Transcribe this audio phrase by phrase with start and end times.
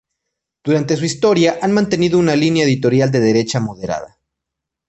[0.63, 4.17] Durante su historia ha mantenido una línea editorial de derecha moderada.